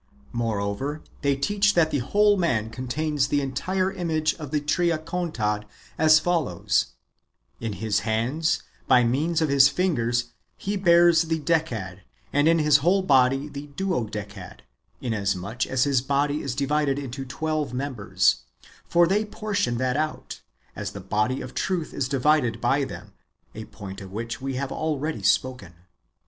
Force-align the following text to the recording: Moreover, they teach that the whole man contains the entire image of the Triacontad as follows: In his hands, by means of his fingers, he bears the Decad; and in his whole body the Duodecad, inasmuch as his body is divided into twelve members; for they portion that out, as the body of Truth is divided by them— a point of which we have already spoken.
Moreover, 0.31 1.03
they 1.21 1.35
teach 1.35 1.75
that 1.75 1.91
the 1.91 1.99
whole 1.99 2.35
man 2.35 2.71
contains 2.71 3.27
the 3.27 3.39
entire 3.39 3.93
image 3.93 4.33
of 4.39 4.49
the 4.49 4.59
Triacontad 4.59 5.65
as 5.95 6.17
follows: 6.17 6.93
In 7.59 7.73
his 7.73 7.99
hands, 7.99 8.63
by 8.87 9.03
means 9.03 9.43
of 9.43 9.49
his 9.49 9.69
fingers, 9.69 10.31
he 10.57 10.75
bears 10.75 11.21
the 11.21 11.39
Decad; 11.39 11.99
and 12.33 12.47
in 12.47 12.57
his 12.57 12.77
whole 12.77 13.03
body 13.03 13.47
the 13.47 13.67
Duodecad, 13.77 14.63
inasmuch 15.01 15.67
as 15.67 15.83
his 15.83 16.01
body 16.01 16.41
is 16.41 16.55
divided 16.55 16.97
into 16.97 17.23
twelve 17.23 17.71
members; 17.71 18.37
for 18.89 19.05
they 19.05 19.23
portion 19.23 19.77
that 19.77 19.97
out, 19.97 20.41
as 20.75 20.93
the 20.93 20.99
body 20.99 21.41
of 21.41 21.53
Truth 21.53 21.93
is 21.93 22.09
divided 22.09 22.59
by 22.59 22.85
them— 22.85 23.13
a 23.53 23.65
point 23.65 24.01
of 24.01 24.11
which 24.11 24.41
we 24.41 24.55
have 24.55 24.71
already 24.71 25.21
spoken. 25.21 25.73